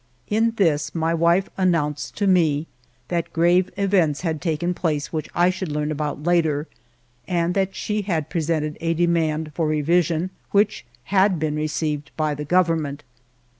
In 0.29 0.53
this 0.55 0.95
my 0.95 1.13
wife 1.13 1.47
announced 1.57 2.17
to 2.17 2.25
me 2.25 2.65
that 3.09 3.31
grave 3.31 3.69
events 3.77 4.21
had 4.21 4.41
taken 4.41 4.73
place 4.73 5.13
which 5.13 5.29
I 5.35 5.51
should 5.51 5.71
learn 5.71 5.91
about 5.91 6.23
later, 6.23 6.67
and 7.27 7.53
that 7.53 7.75
she 7.75 8.01
had 8.01 8.27
pre 8.27 8.41
sented 8.41 8.77
a 8.81 8.95
demand 8.95 9.51
for 9.53 9.67
revision, 9.67 10.31
which 10.49 10.87
had 11.13 11.37
been 11.37 11.55
received 11.55 12.09
by 12.17 12.33
the 12.33 12.45
Government. 12.45 13.03